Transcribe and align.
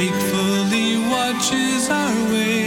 wakefully 0.00 0.96
watches 0.96 1.90
our 1.90 2.32
way. 2.32 2.59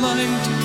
light 0.00 0.57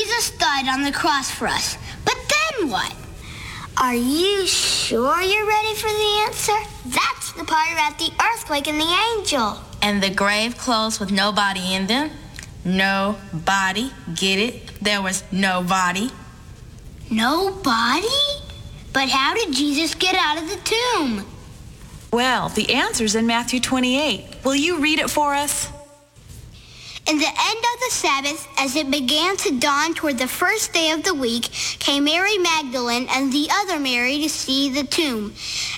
Jesus 0.00 0.30
died 0.30 0.66
on 0.66 0.82
the 0.82 0.92
cross 0.92 1.30
for 1.30 1.46
us. 1.46 1.76
But 2.06 2.16
then 2.16 2.70
what? 2.70 2.94
Are 3.76 3.94
you 3.94 4.46
sure 4.46 5.20
you're 5.20 5.46
ready 5.46 5.74
for 5.74 5.88
the 5.88 6.24
answer? 6.26 6.56
That's 6.86 7.32
the 7.32 7.44
part 7.44 7.70
about 7.72 7.98
the 7.98 8.10
earthquake 8.32 8.66
and 8.66 8.80
the 8.80 9.18
angel. 9.18 9.58
And 9.82 10.02
the 10.02 10.08
grave 10.08 10.56
closed 10.56 11.00
with 11.00 11.12
no 11.12 11.32
body 11.32 11.74
in 11.74 11.86
them? 11.86 12.10
No 12.64 13.16
body. 13.32 13.92
Get 14.14 14.38
it? 14.38 14.82
There 14.82 15.02
was 15.02 15.22
no 15.32 15.62
body. 15.62 16.10
No 17.10 17.50
body? 17.62 18.06
But 18.94 19.10
how 19.10 19.34
did 19.34 19.52
Jesus 19.52 19.94
get 19.94 20.14
out 20.14 20.42
of 20.42 20.48
the 20.48 20.60
tomb? 20.64 21.26
Well, 22.10 22.48
the 22.48 22.72
answer's 22.72 23.14
in 23.14 23.26
Matthew 23.26 23.60
28. 23.60 24.44
Will 24.44 24.56
you 24.56 24.78
read 24.80 24.98
it 24.98 25.10
for 25.10 25.34
us? 25.34 25.70
In 27.10 27.18
the 27.18 27.26
end 27.26 27.58
of 27.58 27.80
the 27.80 27.90
Sabbath, 27.90 28.46
as 28.56 28.76
it 28.76 28.88
began 28.88 29.36
to 29.38 29.58
dawn 29.58 29.94
toward 29.94 30.16
the 30.16 30.28
first 30.28 30.72
day 30.72 30.92
of 30.92 31.02
the 31.02 31.12
week, 31.12 31.50
came 31.80 32.04
Mary 32.04 32.38
Magdalene 32.38 33.08
and 33.10 33.32
the 33.32 33.48
other 33.50 33.80
Mary 33.80 34.22
to 34.22 34.28
see 34.28 34.70
the 34.70 34.84
tomb. 34.84 35.34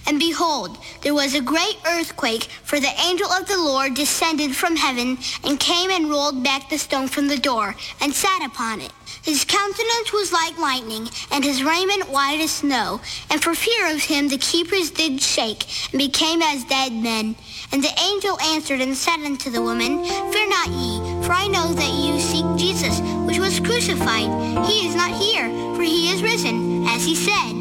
And 0.06 0.18
behold, 0.18 0.76
there 1.00 1.14
was 1.14 1.34
a 1.34 1.40
great 1.40 1.78
earthquake, 1.88 2.44
for 2.64 2.78
the 2.78 2.92
angel 3.06 3.30
of 3.30 3.48
the 3.48 3.56
Lord 3.56 3.94
descended 3.94 4.54
from 4.54 4.76
heaven 4.76 5.16
and 5.42 5.58
came 5.58 5.90
and 5.90 6.10
rolled 6.10 6.44
back 6.44 6.68
the 6.68 6.76
stone 6.76 7.08
from 7.08 7.28
the 7.28 7.38
door 7.38 7.76
and 8.02 8.12
sat 8.12 8.44
upon 8.44 8.82
it. 8.82 8.92
His 9.22 9.44
countenance 9.44 10.12
was 10.12 10.32
like 10.32 10.58
lightning, 10.58 11.08
and 11.30 11.44
his 11.44 11.62
raiment 11.62 12.10
white 12.10 12.40
as 12.40 12.50
snow. 12.50 13.00
And 13.30 13.42
for 13.42 13.54
fear 13.54 13.94
of 13.94 14.02
him 14.02 14.28
the 14.28 14.36
keepers 14.36 14.90
did 14.90 15.22
shake, 15.22 15.64
and 15.92 15.98
became 15.98 16.42
as 16.42 16.64
dead 16.64 16.92
men. 16.92 17.36
And 17.70 17.82
the 17.82 18.00
angel 18.02 18.38
answered 18.40 18.80
and 18.80 18.96
said 18.96 19.20
unto 19.20 19.48
the 19.48 19.62
woman, 19.62 20.04
Fear 20.04 20.48
not 20.48 20.68
ye, 20.68 21.11
for 21.22 21.32
I 21.32 21.46
know 21.46 21.72
that 21.72 21.92
you 21.92 22.18
seek 22.20 22.44
Jesus, 22.56 23.00
which 23.26 23.38
was 23.38 23.60
crucified. 23.60 24.30
He 24.66 24.86
is 24.86 24.94
not 24.94 25.10
here, 25.10 25.48
for 25.74 25.82
he 25.82 26.12
is 26.12 26.22
risen, 26.22 26.86
as 26.88 27.04
he 27.04 27.14
said. 27.14 27.52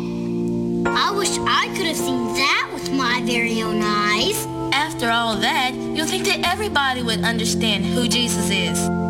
I 0.88 1.12
wish 1.16 1.38
I 1.40 1.68
could 1.76 1.86
have 1.86 1.98
seen 1.98 2.34
that 2.34 2.70
with 2.74 2.92
my 2.92 3.22
very 3.24 3.62
own 3.62 3.82
eyes. 3.82 4.46
After 4.74 5.10
all 5.10 5.36
that, 5.38 5.74
you'll 5.74 6.08
think 6.08 6.26
that 6.26 6.46
everybody 6.46 7.04
would 7.04 7.24
understand 7.24 7.86
who 7.86 8.08
Jesus 8.08 8.50
is. 8.50 9.01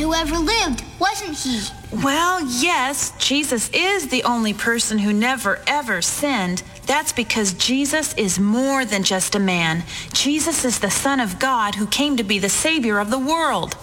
Who 0.00 0.14
ever 0.14 0.38
lived, 0.38 0.82
wasn't 0.98 1.36
he? 1.36 1.60
Well, 2.02 2.40
yes, 2.48 3.12
Jesus 3.18 3.68
is 3.70 4.08
the 4.08 4.24
only 4.24 4.54
person 4.54 4.98
who 4.98 5.12
never 5.12 5.60
ever 5.66 6.00
sinned. 6.00 6.62
That's 6.86 7.12
because 7.12 7.52
Jesus 7.52 8.14
is 8.14 8.38
more 8.38 8.84
than 8.84 9.02
just 9.02 9.34
a 9.34 9.38
man. 9.38 9.84
Jesus 10.12 10.64
is 10.64 10.78
the 10.78 10.90
Son 10.90 11.20
of 11.20 11.38
God 11.38 11.74
who 11.74 11.86
came 11.86 12.16
to 12.16 12.24
be 12.24 12.38
the 12.38 12.48
Savior 12.48 12.98
of 12.98 13.10
the 13.10 13.18
world. 13.18 13.76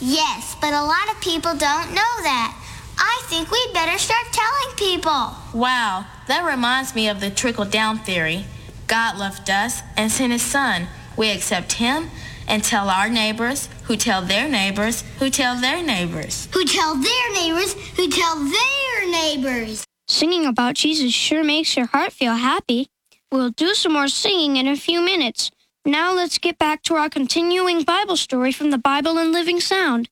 Yes, 0.00 0.56
but 0.60 0.72
a 0.72 0.82
lot 0.82 1.12
of 1.12 1.20
people 1.20 1.52
don't 1.52 1.90
know 1.90 2.14
that. 2.22 2.56
I 2.98 3.22
think 3.26 3.50
we'd 3.50 3.74
better 3.74 3.98
start 3.98 4.26
telling 4.32 4.76
people. 4.76 5.34
Wow, 5.52 6.06
that 6.26 6.44
reminds 6.44 6.94
me 6.94 7.08
of 7.08 7.20
the 7.20 7.30
trickle 7.30 7.66
down 7.66 7.98
theory. 7.98 8.46
God 8.86 9.18
loved 9.18 9.50
us 9.50 9.82
and 9.96 10.10
sent 10.10 10.32
his 10.32 10.42
son. 10.42 10.88
We 11.16 11.30
accept 11.30 11.72
him 11.72 12.10
and 12.50 12.64
tell 12.64 12.90
our 12.90 13.08
neighbors, 13.08 13.68
who 13.84 13.96
tell 13.96 14.20
their 14.20 14.48
neighbors, 14.48 15.02
who 15.20 15.30
tell 15.30 15.58
their 15.58 15.82
neighbors. 15.82 16.48
Who 16.52 16.64
tell 16.64 16.96
their 16.96 17.32
neighbors, 17.32 17.74
who 17.96 18.10
tell 18.10 18.36
their 18.36 19.10
neighbors. 19.10 19.84
Singing 20.08 20.44
about 20.44 20.74
Jesus 20.74 21.12
sure 21.12 21.44
makes 21.44 21.76
your 21.76 21.86
heart 21.86 22.12
feel 22.12 22.34
happy. 22.34 22.88
We'll 23.30 23.50
do 23.50 23.74
some 23.74 23.92
more 23.92 24.08
singing 24.08 24.56
in 24.56 24.66
a 24.66 24.76
few 24.76 25.00
minutes. 25.00 25.52
Now 25.86 26.12
let's 26.12 26.38
get 26.38 26.58
back 26.58 26.82
to 26.82 26.96
our 26.96 27.08
continuing 27.08 27.84
Bible 27.84 28.16
story 28.16 28.50
from 28.50 28.70
the 28.70 28.78
Bible 28.78 29.16
in 29.18 29.30
Living 29.30 29.60
Sound. 29.60 30.08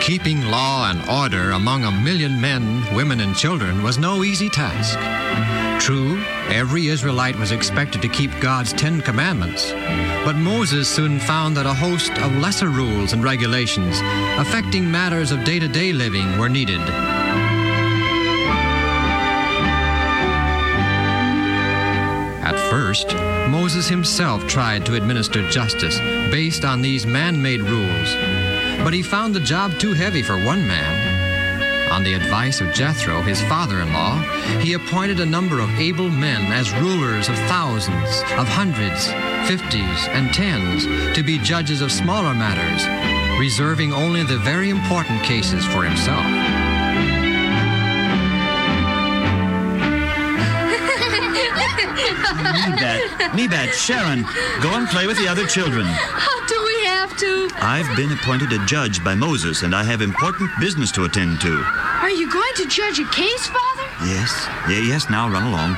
Keeping 0.00 0.46
law 0.46 0.90
and 0.90 1.06
order 1.10 1.50
among 1.50 1.84
a 1.84 1.90
million 1.90 2.40
men, 2.40 2.82
women, 2.94 3.20
and 3.20 3.36
children 3.36 3.82
was 3.82 3.98
no 3.98 4.22
easy 4.22 4.48
task. 4.48 4.96
True, 5.78 6.18
every 6.48 6.88
Israelite 6.88 7.38
was 7.38 7.50
expected 7.50 8.02
to 8.02 8.08
keep 8.08 8.30
God's 8.40 8.72
Ten 8.72 9.00
Commandments, 9.00 9.72
but 10.24 10.34
Moses 10.36 10.88
soon 10.88 11.18
found 11.18 11.56
that 11.56 11.66
a 11.66 11.72
host 11.72 12.12
of 12.18 12.36
lesser 12.36 12.68
rules 12.68 13.14
and 13.14 13.24
regulations 13.24 13.98
affecting 14.38 14.90
matters 14.90 15.32
of 15.32 15.44
day 15.44 15.58
to 15.58 15.68
day 15.68 15.92
living 15.92 16.36
were 16.36 16.48
needed. 16.48 16.80
At 22.40 22.58
first, 22.70 23.14
Moses 23.48 23.88
himself 23.88 24.46
tried 24.46 24.84
to 24.86 24.94
administer 24.94 25.48
justice 25.48 25.98
based 26.30 26.64
on 26.64 26.82
these 26.82 27.06
man 27.06 27.40
made 27.40 27.62
rules, 27.62 28.14
but 28.84 28.92
he 28.92 29.02
found 29.02 29.34
the 29.34 29.40
job 29.40 29.78
too 29.78 29.94
heavy 29.94 30.22
for 30.22 30.36
one 30.44 30.66
man. 30.66 31.17
On 31.90 32.04
the 32.04 32.12
advice 32.12 32.60
of 32.60 32.72
Jethro, 32.74 33.22
his 33.22 33.40
father 33.42 33.80
in 33.80 33.92
law, 33.92 34.18
he 34.60 34.74
appointed 34.74 35.20
a 35.20 35.26
number 35.26 35.60
of 35.60 35.70
able 35.80 36.10
men 36.10 36.52
as 36.52 36.70
rulers 36.74 37.28
of 37.28 37.34
thousands, 37.48 38.20
of 38.36 38.46
hundreds, 38.46 39.06
fifties, 39.48 40.06
and 40.08 40.32
tens 40.32 40.84
to 41.16 41.22
be 41.22 41.38
judges 41.38 41.80
of 41.80 41.90
smaller 41.90 42.34
matters, 42.34 42.86
reserving 43.40 43.94
only 43.94 44.22
the 44.22 44.36
very 44.38 44.68
important 44.68 45.22
cases 45.22 45.64
for 45.64 45.82
himself. 45.82 46.24
Nebat, 52.68 53.34
Nebat, 53.34 53.74
Sharon, 53.74 54.22
go 54.60 54.74
and 54.74 54.86
play 54.88 55.06
with 55.06 55.16
the 55.18 55.26
other 55.26 55.46
children. 55.46 55.86
Do 57.18 57.26
we 57.26 57.50
have 57.50 57.60
to? 57.60 57.66
I've 57.66 57.96
been 57.96 58.12
appointed 58.12 58.52
a 58.52 58.64
judge 58.66 59.02
by 59.02 59.14
Moses, 59.14 59.62
and 59.62 59.74
I 59.74 59.82
have 59.82 60.02
important 60.02 60.50
business 60.60 60.92
to 60.92 61.04
attend 61.04 61.40
to. 61.40 61.62
Are 62.00 62.10
you 62.10 62.30
going 62.30 62.54
to 62.56 62.66
judge 62.66 62.98
a 62.98 63.08
case, 63.10 63.46
Father? 63.46 63.88
Yes, 64.06 64.46
yeah, 64.68 64.80
yes, 64.80 65.10
now 65.10 65.28
run 65.28 65.42
along. 65.42 65.72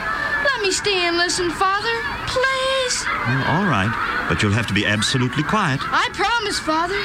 Let 0.44 0.62
me 0.62 0.70
stay 0.70 1.06
and 1.06 1.16
listen, 1.16 1.50
Father. 1.50 1.94
Please. 2.26 3.06
Well, 3.26 3.44
all 3.48 3.66
right, 3.66 3.90
but 4.28 4.42
you'll 4.42 4.52
have 4.52 4.66
to 4.68 4.74
be 4.74 4.84
absolutely 4.84 5.42
quiet. 5.42 5.80
I 5.82 6.08
promise, 6.12 6.58
Father. 6.58 7.00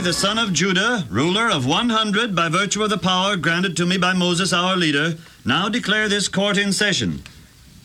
I, 0.00 0.02
the 0.02 0.12
son 0.14 0.38
of 0.38 0.54
Judah, 0.54 1.04
ruler 1.10 1.50
of 1.50 1.66
100 1.66 2.34
by 2.34 2.48
virtue 2.48 2.82
of 2.82 2.88
the 2.88 2.96
power 2.96 3.36
granted 3.36 3.76
to 3.76 3.84
me 3.84 3.98
by 3.98 4.14
Moses 4.14 4.50
our 4.50 4.74
leader, 4.74 5.18
now 5.44 5.68
declare 5.68 6.08
this 6.08 6.26
court 6.26 6.56
in 6.56 6.72
session. 6.72 7.22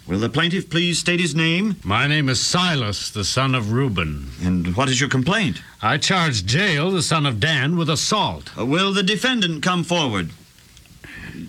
Will 0.08 0.20
the 0.20 0.30
plaintiff 0.30 0.70
please 0.70 0.98
state 0.98 1.20
his 1.20 1.36
name? 1.36 1.76
My 1.84 2.08
name 2.08 2.30
is 2.30 2.40
Silas, 2.40 3.12
the 3.12 3.26
son 3.26 3.54
of 3.54 3.74
Reuben. 3.74 4.30
And 4.42 4.78
what 4.78 4.88
is 4.88 5.02
your 5.02 5.10
complaint? 5.10 5.62
I 5.82 5.98
charge 5.98 6.50
Jael, 6.50 6.90
the 6.92 7.02
son 7.02 7.26
of 7.26 7.42
Dan, 7.42 7.76
with 7.76 7.90
assault. 7.90 8.50
Uh, 8.58 8.66
will 8.66 8.94
the 8.94 9.04
defendant 9.04 9.62
come 9.62 9.84
forward? 9.84 10.30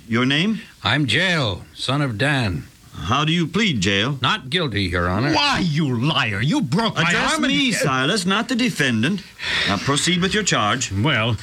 Your 0.08 0.26
name? 0.26 0.62
I'm 0.82 1.06
Jael, 1.06 1.64
son 1.75 2.02
of 2.02 2.18
Dan. 2.18 2.64
How 2.99 3.25
do 3.25 3.33
you 3.33 3.47
plead, 3.47 3.85
Jael? 3.85 4.19
Not 4.21 4.50
guilty, 4.50 4.83
Your 4.85 5.09
Honor. 5.09 5.33
Why, 5.33 5.61
you 5.61 5.99
liar! 5.99 6.41
You 6.41 6.61
broke 6.62 6.97
my 6.97 7.03
Address 7.03 7.35
arm. 7.35 7.45
and- 7.45 7.53
me, 7.53 7.71
Silas, 7.73 8.26
not 8.26 8.49
the 8.49 8.57
defendant. 8.57 9.23
Now 9.69 9.76
proceed 9.76 10.21
with 10.23 10.35
your 10.35 10.43
charge. 10.43 10.91
Well, 10.91 11.37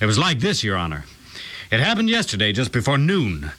it 0.00 0.06
was 0.06 0.18
like 0.18 0.40
this, 0.40 0.64
Your 0.64 0.76
Honor. 0.76 1.04
It 1.70 1.80
happened 1.80 2.10
yesterday, 2.10 2.52
just 2.52 2.72
before 2.72 2.98
noon. 2.98 3.52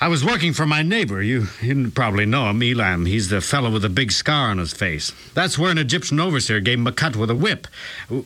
I 0.00 0.08
was 0.08 0.24
working 0.24 0.52
for 0.52 0.66
my 0.66 0.82
neighbor. 0.82 1.22
You, 1.22 1.46
you 1.62 1.90
probably 1.90 2.26
know 2.26 2.50
him, 2.50 2.62
Elam. 2.62 3.06
He's 3.06 3.28
the 3.28 3.40
fellow 3.40 3.70
with 3.70 3.82
the 3.82 3.88
big 3.88 4.10
scar 4.12 4.48
on 4.50 4.58
his 4.58 4.72
face. 4.72 5.12
That's 5.34 5.58
where 5.58 5.70
an 5.70 5.78
Egyptian 5.78 6.18
overseer 6.20 6.60
gave 6.60 6.78
him 6.78 6.86
a 6.86 6.92
cut 6.92 7.16
with 7.16 7.30
a 7.30 7.34
whip. 7.34 7.66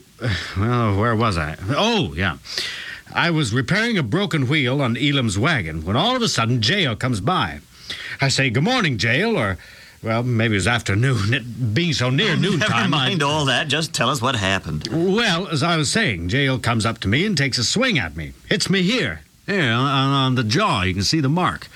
Well, 0.57 0.97
where 0.99 1.15
was 1.15 1.39
I? 1.39 1.57
Oh, 1.71 2.13
yeah. 2.15 2.39
I 3.15 3.31
was 3.31 3.53
repairing 3.55 3.97
a 3.99 4.03
broken 4.03 4.49
wheel 4.49 4.83
on 4.83 4.97
Elam's 4.97 5.39
wagon 5.39 5.85
when 5.85 5.95
all 5.97 6.17
of 6.17 6.23
a 6.23 6.29
sudden 6.29 6.61
Jael 6.61 6.97
comes 6.97 7.21
by. 7.21 7.61
I 8.21 8.29
say, 8.29 8.51
Good 8.51 8.65
morning, 8.65 8.99
Jael, 8.99 9.37
or, 9.37 9.59
well, 10.03 10.23
maybe 10.23 10.55
it 10.55 10.59
was 10.59 10.67
afternoon. 10.69 11.33
It 11.35 11.75
being 11.75 11.93
so 11.93 12.11
near 12.11 12.37
noontime. 12.37 12.71
Never 12.71 12.75
I- 12.75 12.87
mind 12.87 13.23
all 13.23 13.45
that. 13.47 13.69
Just 13.69 13.93
tell 13.95 14.11
us 14.11 14.21
what 14.23 14.37
happened. 14.37 14.89
well, 14.91 15.49
as 15.49 15.63
I 15.63 15.77
was 15.77 15.91
saying, 15.91 16.29
Jael 16.31 16.59
comes 16.59 16.85
up 16.87 16.99
to 17.01 17.09
me 17.09 17.25
and 17.27 17.37
takes 17.37 17.59
a 17.59 17.65
swing 17.65 17.99
at 17.99 18.17
me. 18.17 18.33
Hits 18.49 18.69
me 18.71 18.83
here. 18.83 19.21
Here, 19.47 19.73
on, 19.73 19.87
on 20.13 20.35
the 20.35 20.45
jaw. 20.45 20.83
You 20.83 20.93
can 20.93 21.03
see 21.05 21.21
the 21.21 21.29
mark. 21.31 21.69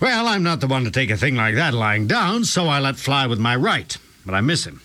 Well, 0.00 0.28
I'm 0.28 0.44
not 0.44 0.60
the 0.60 0.68
one 0.68 0.84
to 0.84 0.90
take 0.90 1.10
a 1.10 1.16
thing 1.16 1.34
like 1.34 1.56
that 1.56 1.74
lying 1.74 2.06
down, 2.06 2.44
so 2.44 2.68
I 2.68 2.78
let 2.78 2.94
fly 2.96 3.26
with 3.26 3.40
my 3.40 3.56
right. 3.56 3.96
But 4.24 4.34
I 4.36 4.40
miss 4.40 4.64
him. 4.64 4.80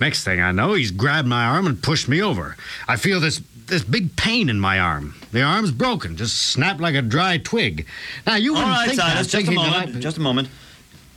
Next 0.00 0.24
thing 0.24 0.40
I 0.40 0.52
know, 0.52 0.74
he's 0.74 0.90
grabbed 0.90 1.28
my 1.28 1.44
arm 1.44 1.66
and 1.66 1.82
pushed 1.82 2.08
me 2.08 2.22
over. 2.22 2.56
I 2.88 2.96
feel 2.96 3.20
this 3.20 3.40
this 3.66 3.82
big 3.82 4.14
pain 4.16 4.50
in 4.50 4.60
my 4.60 4.78
arm. 4.78 5.14
The 5.32 5.40
arm's 5.42 5.70
broken, 5.70 6.16
just 6.16 6.36
snapped 6.36 6.80
like 6.80 6.94
a 6.94 7.00
dry 7.02 7.38
twig. 7.38 7.86
Now 8.26 8.36
you 8.36 8.54
All 8.54 8.60
wouldn't 8.60 8.76
right, 8.76 8.88
think 8.88 9.00
Silas, 9.00 9.30
that, 9.32 9.38
just 9.38 9.48
a 9.48 9.52
moment. 9.54 9.96
I- 9.96 10.00
Just 10.00 10.16
a 10.18 10.20
moment. 10.20 10.48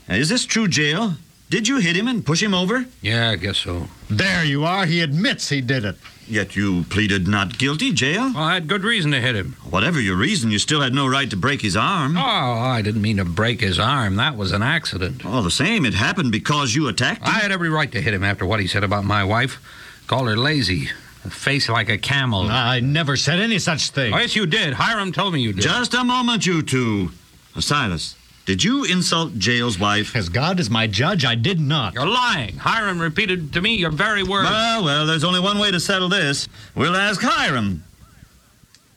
Now, 0.08 0.16
is 0.16 0.30
this 0.30 0.46
true, 0.46 0.68
Jael? 0.72 1.18
Did 1.50 1.68
you 1.68 1.78
hit 1.80 1.96
him 1.98 2.08
and 2.08 2.26
push 2.26 2.42
him 2.42 2.54
over? 2.54 2.86
Yeah, 3.02 3.32
I 3.32 3.36
guess 3.36 3.58
so. 3.58 3.88
There 4.10 4.44
you 4.46 4.64
are. 4.66 4.86
He 4.86 5.02
admits 5.02 5.50
he 5.50 5.60
did 5.62 5.84
it. 5.84 5.98
Yet 6.30 6.58
you 6.58 6.84
pleaded 6.90 7.26
not 7.28 7.58
guilty, 7.58 7.88
Jael. 7.88 8.34
Well, 8.34 8.44
I 8.44 8.56
had 8.56 8.68
good 8.68 8.84
reason 8.84 9.12
to 9.12 9.22
hit 9.22 9.36
him. 9.36 9.54
Whatever 9.70 10.02
your 10.02 10.18
reason, 10.18 10.52
you 10.52 10.60
still 10.60 10.82
had 10.82 10.94
no 10.94 11.08
right 11.08 11.30
to 11.30 11.38
break 11.38 11.62
his 11.62 11.78
arm. 11.78 12.18
Oh, 12.18 12.22
I 12.22 12.82
didn't 12.82 13.02
mean 13.02 13.16
to 13.18 13.26
break 13.26 13.62
his 13.62 13.80
arm. 13.80 14.18
That 14.18 14.36
was 14.36 14.52
an 14.52 14.62
accident. 14.62 15.26
All 15.26 15.42
the 15.42 15.50
same, 15.52 15.86
it 15.86 15.94
happened 15.94 16.34
because 16.34 16.76
you 16.76 16.90
attacked 16.90 17.22
him. 17.22 17.28
I 17.34 17.40
had 17.40 17.52
every 17.54 17.70
right 17.70 17.92
to 17.94 18.02
hit 18.02 18.14
him 18.14 18.26
after 18.26 18.46
what 18.46 18.60
he 18.60 18.68
said 18.68 18.84
about 18.84 19.06
my 19.06 19.24
wife. 19.24 19.62
Called 20.08 20.28
her 20.28 20.36
lazy. 20.38 20.90
A 21.24 21.30
face 21.30 21.70
like 21.70 21.88
a 21.88 21.98
camel. 21.98 22.48
I 22.50 22.82
never 22.82 23.16
said 23.16 23.40
any 23.40 23.60
such 23.60 23.90
thing. 23.92 24.14
Oh, 24.14 24.18
yes, 24.18 24.36
you 24.36 24.46
did. 24.46 24.74
Hiram 24.74 25.14
told 25.14 25.34
me 25.34 25.40
you 25.40 25.54
did. 25.54 25.62
Just 25.62 25.94
a 25.94 26.04
moment, 26.04 26.46
you 26.46 26.62
two. 26.62 27.12
Uh, 27.56 27.62
Silas, 27.62 28.16
did 28.48 28.64
you 28.64 28.86
insult 28.86 29.38
Jael's 29.38 29.78
wife? 29.78 30.16
As 30.16 30.30
God 30.30 30.58
is 30.62 30.70
my 30.70 30.88
judge, 30.88 31.26
I 31.26 31.36
did 31.36 31.60
not. 31.60 31.94
You're 31.94 32.08
lying. 32.08 32.56
Hiram 32.56 32.98
repeated 32.98 33.52
to 33.52 33.62
me 33.62 33.76
your 33.76 33.92
very 33.92 34.24
words. 34.24 34.50
Well, 34.50 34.86
well, 34.86 35.06
there's 35.06 35.26
only 35.26 35.42
one 35.42 35.60
way 35.60 35.70
to 35.70 35.82
settle 35.82 36.08
this. 36.08 36.48
We'll 36.74 36.96
ask 36.96 37.20
Hiram. 37.22 37.84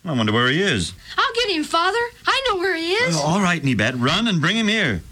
I 0.04 0.12
wonder 0.12 0.32
where 0.32 0.46
he 0.46 0.62
is. 0.62 0.92
I'll 1.18 1.34
get 1.34 1.50
him, 1.50 1.64
Father. 1.64 1.98
I 2.28 2.44
know 2.48 2.58
where 2.58 2.76
he 2.76 2.92
is. 2.92 3.16
Oh, 3.16 3.22
all 3.22 3.40
right, 3.40 3.62
Nebat, 3.62 3.96
run 3.96 4.28
and 4.28 4.40
bring 4.40 4.56
him 4.56 4.68
here. 4.68 5.02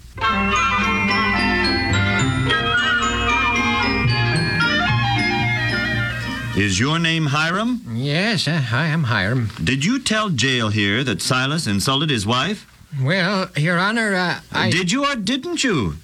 Is 6.55 6.79
your 6.79 6.97
name 6.97 7.25
Hiram? 7.25 7.81
Yes, 7.93 8.47
uh, 8.47 8.63
I 8.71 8.87
am 8.87 9.03
Hiram. 9.03 9.49
Did 9.61 9.83
you 9.83 9.99
tell 9.99 10.31
Jael 10.31 10.69
here 10.69 11.03
that 11.03 11.21
Silas 11.21 11.67
insulted 11.67 12.09
his 12.09 12.25
wife? 12.25 12.65
Well, 13.01 13.49
Your 13.55 13.77
Honor, 13.77 14.15
uh, 14.15 14.39
I. 14.51 14.71
Did 14.71 14.91
you 14.91 15.05
or 15.05 15.15
didn't 15.15 15.63
you? 15.63 15.95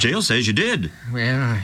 Jael 0.00 0.22
says 0.22 0.46
you 0.46 0.52
did. 0.52 0.90
Well, 1.12 1.58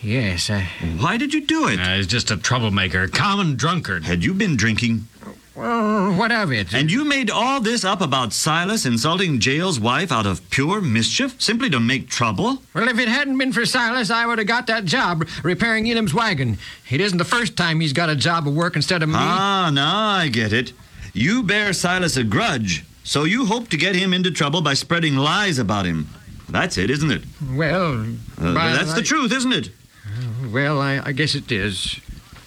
yes. 0.00 0.48
Uh, 0.50 0.64
Why 0.98 1.16
did 1.16 1.34
you 1.34 1.46
do 1.46 1.68
it? 1.68 1.80
Uh, 1.80 1.96
he's 1.96 2.06
just 2.06 2.30
a 2.30 2.36
troublemaker, 2.36 3.08
common 3.08 3.56
drunkard. 3.56 4.04
Had 4.04 4.24
you 4.24 4.34
been 4.34 4.56
drinking? 4.56 5.06
well, 5.54 6.14
what 6.14 6.32
of 6.32 6.50
it? 6.50 6.72
And 6.72 6.90
you 6.90 7.04
made 7.04 7.30
all 7.30 7.60
this 7.60 7.84
up 7.84 8.00
about 8.00 8.32
Silas 8.32 8.86
insulting 8.86 9.38
Jael's 9.38 9.78
wife 9.78 10.10
out 10.10 10.24
of 10.26 10.48
pure 10.50 10.80
mischief, 10.80 11.40
simply 11.40 11.68
to 11.70 11.78
make 11.80 12.08
trouble? 12.08 12.62
Well, 12.74 12.88
if 12.88 12.98
it 12.98 13.08
hadn't 13.08 13.36
been 13.38 13.52
for 13.52 13.66
Silas, 13.66 14.10
I 14.10 14.24
would 14.26 14.38
have 14.38 14.46
got 14.46 14.66
that 14.68 14.84
job 14.86 15.28
repairing 15.42 15.90
Elam's 15.90 16.14
wagon. 16.14 16.58
It 16.90 17.00
isn't 17.00 17.18
the 17.18 17.24
first 17.24 17.56
time 17.56 17.80
he's 17.80 17.92
got 17.92 18.08
a 18.08 18.16
job 18.16 18.48
of 18.48 18.54
work 18.54 18.76
instead 18.76 19.02
of 19.02 19.08
me. 19.10 19.16
Ah, 19.18 19.70
now 19.72 20.08
I 20.08 20.28
get 20.28 20.52
it. 20.52 20.72
You 21.12 21.42
bear 21.42 21.72
Silas 21.74 22.16
a 22.16 22.24
grudge, 22.24 22.84
so 23.12 23.24
you 23.24 23.44
hope 23.44 23.68
to 23.68 23.76
get 23.76 23.94
him 23.94 24.14
into 24.14 24.30
trouble 24.30 24.62
by 24.62 24.72
spreading 24.74 25.16
lies 25.16 25.58
about 25.58 25.84
him. 25.84 26.08
That's 26.48 26.78
it, 26.78 26.88
isn't 26.90 27.10
it? 27.10 27.22
well, 27.54 28.00
Uh, 28.40 28.52
well, 28.56 28.74
that's 28.76 28.94
the 28.94 29.02
truth, 29.02 29.32
isn't 29.32 29.52
it? 29.52 29.70
Well, 30.50 30.80
I, 30.80 31.00
I 31.04 31.12
guess 31.12 31.34
it 31.34 31.52
is. 31.52 32.00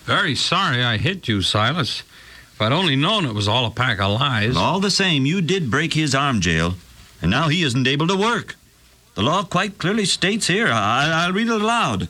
Very 0.06 0.34
sorry 0.36 0.84
I 0.84 0.98
hit 0.98 1.28
you, 1.28 1.42
Silas. 1.42 2.02
If 2.54 2.62
I'd 2.62 2.72
only 2.72 2.96
known 2.96 3.26
it 3.26 3.34
was 3.36 3.48
all 3.48 3.66
a 3.68 3.72
pack 3.72 4.00
of 4.00 4.20
lies. 4.20 4.56
All 4.58 4.80
the 4.80 4.90
same, 4.92 5.26
you 5.28 5.40
did 5.42 5.70
break 5.70 5.94
his 5.94 6.16
arm, 6.16 6.40
Jael, 6.42 6.76
and 7.22 7.30
now 7.30 7.48
he 7.48 7.62
isn't 7.64 7.88
able 7.88 8.08
to 8.08 8.16
work. 8.18 8.56
The 9.16 9.24
law 9.24 9.44
quite 9.44 9.78
clearly 9.78 10.06
states 10.06 10.48
here, 10.48 10.68
I, 10.72 11.10
I'll 11.26 11.34
read 11.34 11.48
it 11.48 11.62
aloud. 11.62 12.08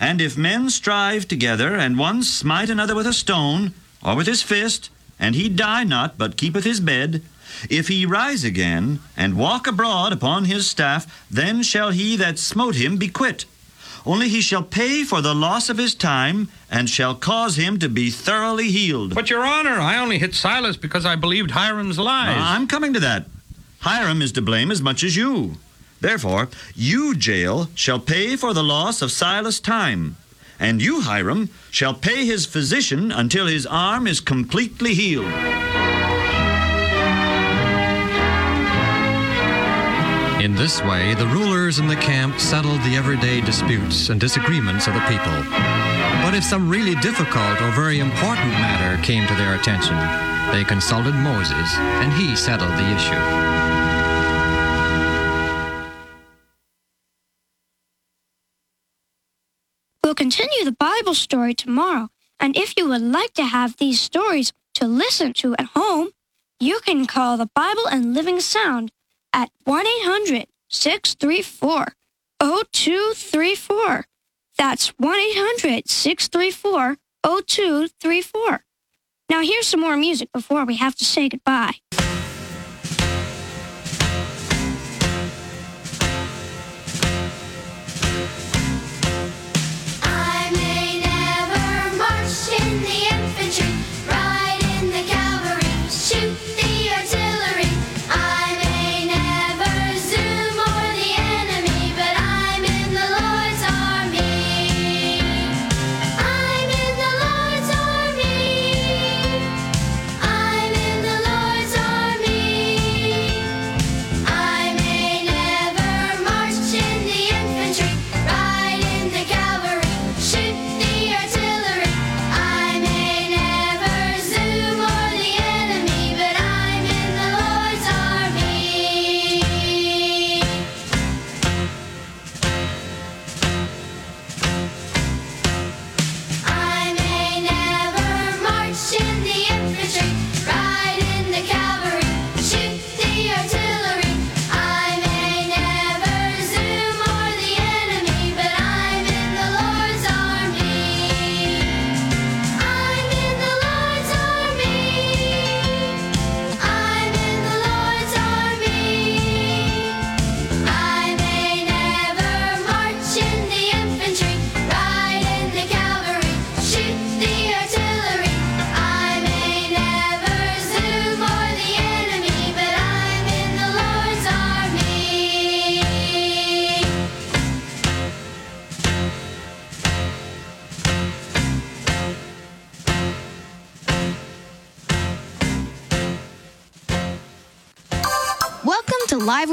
And 0.00 0.20
if 0.20 0.36
men 0.38 0.70
strive 0.70 1.28
together, 1.28 1.74
and 1.74 1.98
one 1.98 2.22
smite 2.22 2.70
another 2.70 2.94
with 2.94 3.06
a 3.06 3.12
stone, 3.12 3.72
or 4.02 4.16
with 4.16 4.26
his 4.26 4.42
fist, 4.42 4.90
and 5.18 5.34
he 5.34 5.48
die 5.48 5.84
not, 5.84 6.16
but 6.18 6.36
keepeth 6.36 6.64
his 6.64 6.80
bed, 6.80 7.22
if 7.70 7.88
he 7.88 8.06
rise 8.06 8.44
again, 8.44 9.00
and 9.16 9.36
walk 9.36 9.66
abroad 9.66 10.12
upon 10.12 10.44
his 10.44 10.66
staff, 10.66 11.24
then 11.30 11.62
shall 11.62 11.90
he 11.90 12.16
that 12.16 12.38
smote 12.38 12.76
him 12.76 12.96
be 12.96 13.08
quit. 13.08 13.44
Only 14.06 14.28
he 14.28 14.42
shall 14.42 14.62
pay 14.62 15.02
for 15.02 15.22
the 15.22 15.34
loss 15.34 15.70
of 15.70 15.78
his 15.78 15.94
time, 15.94 16.48
and 16.70 16.90
shall 16.90 17.14
cause 17.14 17.56
him 17.56 17.78
to 17.78 17.88
be 17.88 18.10
thoroughly 18.10 18.70
healed. 18.70 19.14
But, 19.14 19.30
Your 19.30 19.44
Honor, 19.44 19.80
I 19.80 19.96
only 19.96 20.18
hit 20.18 20.34
Silas 20.34 20.76
because 20.76 21.06
I 21.06 21.16
believed 21.16 21.52
Hiram's 21.52 21.98
lies. 21.98 22.36
Ah, 22.36 22.54
I'm 22.54 22.66
coming 22.66 22.92
to 22.92 23.00
that. 23.00 23.26
Hiram 23.80 24.20
is 24.20 24.32
to 24.32 24.42
blame 24.42 24.70
as 24.70 24.82
much 24.82 25.02
as 25.02 25.16
you. 25.16 25.56
Therefore, 26.00 26.48
you, 26.74 27.14
Jael, 27.14 27.70
shall 27.74 27.98
pay 27.98 28.36
for 28.36 28.52
the 28.52 28.62
loss 28.62 29.00
of 29.00 29.10
Silas' 29.10 29.58
time. 29.58 30.16
And 30.60 30.82
you, 30.82 31.00
Hiram, 31.00 31.48
shall 31.70 31.94
pay 31.94 32.26
his 32.26 32.44
physician 32.44 33.10
until 33.10 33.46
his 33.46 33.66
arm 33.66 34.06
is 34.06 34.20
completely 34.20 34.94
healed. 34.94 35.32
In 40.44 40.54
this 40.54 40.82
way, 40.82 41.14
the 41.14 41.26
rulers 41.28 41.78
in 41.78 41.86
the 41.86 41.96
camp 41.96 42.38
settled 42.38 42.82
the 42.82 42.96
everyday 42.96 43.40
disputes 43.40 44.10
and 44.10 44.20
disagreements 44.20 44.86
of 44.86 44.92
the 44.92 45.00
people. 45.08 45.32
But 46.22 46.34
if 46.34 46.44
some 46.44 46.68
really 46.68 46.94
difficult 46.96 47.62
or 47.62 47.70
very 47.70 47.98
important 47.98 48.50
matter 48.50 49.02
came 49.02 49.26
to 49.26 49.34
their 49.36 49.54
attention, 49.54 49.96
they 50.52 50.62
consulted 50.62 51.14
Moses, 51.14 51.74
and 51.78 52.12
he 52.12 52.36
settled 52.36 52.72
the 52.72 52.92
issue. 52.94 53.24
We'll 60.04 60.14
continue 60.14 60.62
the 60.66 60.76
Bible 60.78 61.14
story 61.14 61.54
tomorrow, 61.54 62.10
and 62.38 62.54
if 62.54 62.76
you 62.76 62.86
would 62.90 63.00
like 63.00 63.32
to 63.32 63.44
have 63.44 63.78
these 63.78 63.98
stories 63.98 64.52
to 64.74 64.86
listen 64.86 65.32
to 65.40 65.54
at 65.54 65.70
home, 65.74 66.10
you 66.60 66.80
can 66.80 67.06
call 67.06 67.38
the 67.38 67.48
Bible 67.54 67.86
in 67.90 68.12
Living 68.12 68.40
Sound 68.40 68.92
at 69.34 69.50
1 69.64 69.86
800 69.86 70.46
634 70.68 71.86
0234. 72.40 74.06
That's 74.56 74.88
1 74.96 75.18
800 75.18 75.88
634 75.88 76.96
0234. 77.22 78.64
Now, 79.28 79.42
here's 79.42 79.66
some 79.66 79.80
more 79.80 79.96
music 79.96 80.30
before 80.32 80.64
we 80.64 80.76
have 80.76 80.94
to 80.96 81.04
say 81.04 81.28
goodbye. 81.28 81.74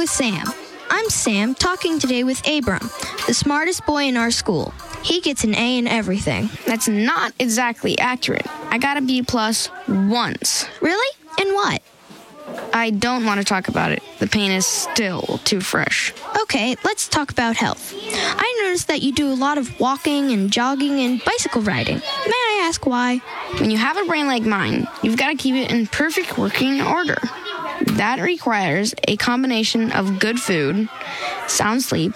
With 0.02 0.10
Sam. 0.10 0.48
I'm 0.90 1.08
Sam, 1.12 1.54
talking 1.54 2.00
today 2.00 2.24
with 2.24 2.42
Abram, 2.48 2.90
the 3.28 3.36
smartest 3.36 3.86
boy 3.86 4.06
in 4.06 4.18
our 4.18 4.32
school. 4.32 4.74
He 5.04 5.22
gets 5.22 5.44
an 5.44 5.54
A 5.54 5.78
in 5.78 5.88
everything. 5.88 6.50
That's 6.66 6.88
not 6.88 7.34
exactly 7.38 8.00
accurate. 8.00 8.48
I 8.72 8.80
got 8.80 8.98
a 8.98 9.02
B 9.02 9.22
plus 9.22 9.70
once. 9.88 10.66
Really? 10.82 11.18
In 11.40 11.54
what? 11.54 11.84
I 12.74 12.90
don't 12.90 13.26
want 13.26 13.42
to 13.42 13.44
talk 13.44 13.68
about 13.68 13.92
it. 13.92 14.02
The 14.18 14.26
pain 14.26 14.50
is 14.50 14.66
still 14.66 15.40
too 15.44 15.62
fresh. 15.62 16.14
Okay, 16.42 16.76
let's 16.84 17.08
talk 17.08 17.30
about 17.30 17.56
health. 17.56 17.94
I 17.96 18.64
noticed 18.64 18.88
that 18.88 19.04
you 19.04 19.14
do 19.14 19.32
a 19.32 19.36
lot 19.36 19.60
of 19.60 19.80
walking 19.80 20.32
and 20.32 20.52
jogging 20.52 21.00
and 21.00 21.24
bicycle 21.24 21.62
riding. 21.62 21.98
May 21.98 22.34
I 22.34 22.64
ask 22.64 22.88
why? 22.88 23.18
When 23.60 23.70
you 23.70 23.78
have 23.78 23.98
a 23.98 24.06
brain 24.06 24.26
like 24.26 24.44
mine, 24.44 24.88
you've 25.04 25.18
got 25.18 25.30
to 25.30 25.36
keep 25.36 25.54
it 25.54 25.72
in 25.72 25.86
perfect 25.86 26.40
working 26.40 26.82
order. 26.82 27.20
That 27.97 28.19
requires 28.19 28.93
a 29.08 29.17
combination 29.17 29.91
of 29.91 30.19
good 30.19 30.39
food, 30.39 30.89
sound 31.47 31.84
sleep, 31.84 32.13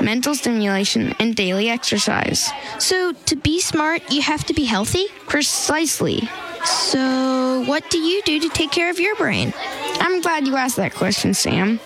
mental 0.00 0.34
stimulation, 0.34 1.14
and 1.18 1.34
daily 1.34 1.68
exercise. 1.68 2.50
So, 2.78 3.12
to 3.12 3.36
be 3.36 3.60
smart, 3.60 4.02
you 4.10 4.22
have 4.22 4.44
to 4.44 4.54
be 4.54 4.64
healthy? 4.64 5.06
Precisely. 5.26 6.28
So, 6.64 7.64
what 7.66 7.88
do 7.90 7.98
you 7.98 8.22
do 8.22 8.40
to 8.40 8.48
take 8.48 8.70
care 8.70 8.90
of 8.90 8.98
your 8.98 9.16
brain? 9.16 9.52
I'm 10.00 10.20
glad 10.20 10.46
you 10.46 10.56
asked 10.56 10.76
that 10.76 10.94
question, 10.94 11.34
Sam. 11.34 11.78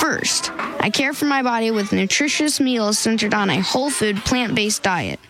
First, 0.00 0.50
I 0.80 0.90
care 0.90 1.12
for 1.12 1.26
my 1.26 1.42
body 1.42 1.70
with 1.70 1.92
nutritious 1.92 2.60
meals 2.60 2.98
centered 2.98 3.34
on 3.34 3.50
a 3.50 3.60
whole 3.60 3.90
food, 3.90 4.16
plant 4.18 4.54
based 4.54 4.82
diet. 4.82 5.20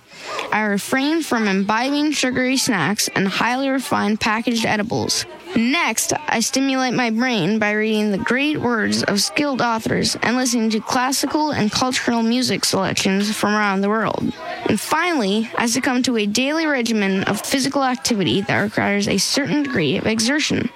I 0.53 0.63
refrain 0.63 1.23
from 1.23 1.47
imbibing 1.47 2.13
sugary 2.13 2.57
snacks 2.57 3.09
and 3.15 3.29
highly 3.29 3.69
refined 3.69 4.21
packaged 4.21 4.67
edibles. 4.67 5.27
Next, 5.57 6.13
I 6.29 6.41
stimulate 6.41 6.95
my 6.95 7.11
brain 7.11 7.59
by 7.59 7.73
reading 7.73 8.11
the 8.11 8.19
great 8.19 8.59
words 8.59 9.03
of 9.03 9.21
skilled 9.21 9.61
authors 9.61 10.17
and 10.23 10.37
listening 10.37 10.71
to 10.71 10.81
classical 10.81 11.51
and 11.51 11.73
cultural 11.73 12.23
music 12.23 12.65
selections 12.65 13.35
from 13.37 13.55
around 13.55 13.81
the 13.81 13.89
world. 13.89 14.33
And 14.69 14.81
finally, 14.81 15.51
I 15.57 15.67
succumb 15.67 16.03
to 16.05 16.17
a 16.17 16.27
daily 16.27 16.67
regimen 16.67 17.25
of 17.25 17.41
physical 17.41 17.85
activity 17.85 18.43
that 18.43 18.61
requires 18.61 19.09
a 19.09 19.19
certain 19.19 19.65
degree 19.65 19.97
of 19.97 20.07
exertion. 20.07 20.71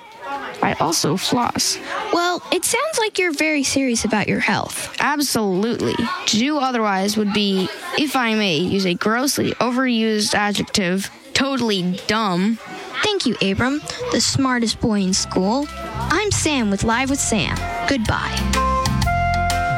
I 0.64 0.72
also 0.80 1.18
floss. 1.18 1.78
Well, 2.14 2.42
it 2.50 2.64
sounds 2.64 2.98
like 2.98 3.18
you're 3.18 3.34
very 3.34 3.62
serious 3.62 4.06
about 4.06 4.28
your 4.28 4.40
health. 4.40 4.96
Absolutely. 4.98 5.94
To 6.26 6.38
do 6.38 6.56
otherwise 6.56 7.18
would 7.18 7.34
be, 7.34 7.68
if 7.98 8.16
I 8.16 8.34
may 8.34 8.56
use 8.56 8.86
a 8.86 8.94
grossly 8.94 9.52
overused 9.60 10.34
adjective, 10.34 11.10
totally 11.34 12.00
dumb. 12.06 12.58
Thank 13.02 13.26
you, 13.26 13.36
Abram, 13.42 13.82
the 14.12 14.20
smartest 14.22 14.80
boy 14.80 15.00
in 15.00 15.12
school. 15.12 15.66
I'm 15.70 16.30
Sam 16.30 16.70
with 16.70 16.82
Live 16.82 17.10
with 17.10 17.20
Sam. 17.20 17.56
Goodbye. 17.86 18.34